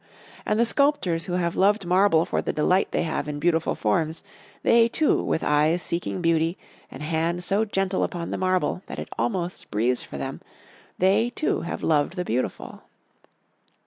And 0.47 0.59
the 0.59 0.65
sculptors 0.65 1.25
who 1.25 1.33
have 1.33 1.55
loved 1.55 1.85
marble 1.85 2.25
for 2.25 2.41
the 2.41 2.51
delight 2.51 2.89
they 2.89 3.03
have 3.03 3.27
in 3.29 3.37
beautiful 3.37 3.75
forms, 3.75 4.23
they, 4.63 4.87
too, 4.87 5.23
with 5.23 5.43
eyes 5.43 5.83
seeking 5.83 6.23
beauty, 6.23 6.57
and 6.89 7.03
hands 7.03 7.45
so 7.45 7.65
gentle 7.65 8.03
upon 8.03 8.31
the 8.31 8.37
marble 8.39 8.81
that 8.87 8.97
it 8.97 9.09
almost 9.19 9.69
breathes 9.69 10.01
for 10.01 10.17
them, 10.17 10.41
they, 10.97 11.29
too, 11.29 11.61
have 11.61 11.83
loved 11.83 12.15
the 12.15 12.25
beautiful. 12.25 12.81